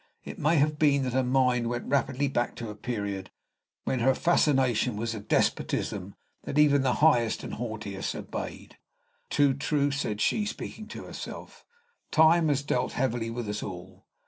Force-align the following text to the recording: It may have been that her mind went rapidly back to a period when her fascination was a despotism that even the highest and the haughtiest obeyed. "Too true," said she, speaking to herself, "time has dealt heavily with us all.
It 0.23 0.39
may 0.39 0.55
have 0.55 0.79
been 0.79 1.03
that 1.03 1.13
her 1.13 1.21
mind 1.21 1.67
went 1.69 1.85
rapidly 1.85 2.27
back 2.27 2.55
to 2.55 2.71
a 2.71 2.75
period 2.75 3.29
when 3.83 3.99
her 3.99 4.15
fascination 4.15 4.97
was 4.97 5.13
a 5.13 5.19
despotism 5.19 6.15
that 6.41 6.57
even 6.57 6.81
the 6.81 6.95
highest 7.05 7.43
and 7.43 7.51
the 7.51 7.57
haughtiest 7.57 8.15
obeyed. 8.15 8.79
"Too 9.29 9.53
true," 9.53 9.91
said 9.91 10.19
she, 10.19 10.47
speaking 10.47 10.87
to 10.87 11.03
herself, 11.03 11.65
"time 12.09 12.47
has 12.47 12.63
dealt 12.63 12.93
heavily 12.93 13.29
with 13.29 13.47
us 13.47 13.61
all. 13.61 14.07